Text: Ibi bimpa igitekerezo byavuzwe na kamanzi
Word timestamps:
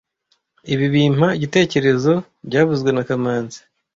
Ibi 0.73 0.85
bimpa 0.93 1.27
igitekerezo 1.37 2.13
byavuzwe 2.47 2.89
na 2.93 3.03
kamanzi 3.07 3.59